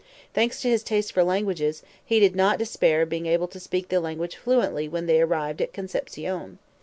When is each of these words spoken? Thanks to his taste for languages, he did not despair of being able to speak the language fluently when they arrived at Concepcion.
Thanks 0.33 0.59
to 0.63 0.67
his 0.67 0.81
taste 0.81 1.11
for 1.11 1.23
languages, 1.23 1.83
he 2.03 2.19
did 2.19 2.35
not 2.35 2.57
despair 2.57 3.03
of 3.03 3.09
being 3.09 3.27
able 3.27 3.47
to 3.47 3.59
speak 3.59 3.89
the 3.89 3.99
language 3.99 4.35
fluently 4.35 4.89
when 4.89 5.05
they 5.05 5.21
arrived 5.21 5.61
at 5.61 5.73
Concepcion. 5.73 6.57